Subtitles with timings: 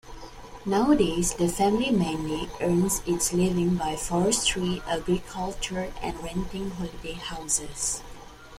[0.65, 8.01] Nowadays, the family mainly earns its living by forestry, agriculture and renting holiday houses.